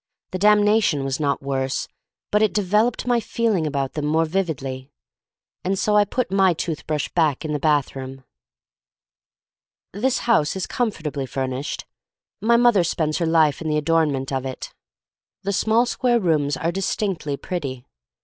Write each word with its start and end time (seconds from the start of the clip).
The 0.31 0.39
damnation 0.39 1.03
was 1.03 1.19
not 1.19 1.43
worse, 1.43 1.87
but 2.31 2.41
it 2.41 2.55
developed 2.55 3.05
my 3.05 3.19
feeling 3.19 3.67
about 3.67 3.93
them 3.93 4.05
more 4.05 4.25
vividly. 4.25 4.89
And 5.63 5.77
so 5.77 5.95
I 5.95 6.05
put 6.05 6.31
my 6.31 6.55
tooth 6.55 6.87
brush 6.87 7.07
back 7.09 7.45
in 7.45 7.53
the 7.53 7.59
bathroom. 7.59 8.23
This 9.93 10.17
house 10.25 10.55
is 10.55 10.65
comfortably 10.65 11.27
furnished. 11.27 11.85
My 12.41 12.57
mother 12.57 12.83
spends 12.83 13.19
her 13.19 13.27
life 13.27 13.61
in 13.61 13.69
the 13.69 13.77
adornment 13.77 14.31
of 14.33 14.43
it. 14.43 14.73
The 15.43 15.53
small 15.53 15.85
square 15.85 16.19
rooms 16.19 16.57
are 16.57 16.71
distinctly 16.71 17.37
pretty. 17.37 17.85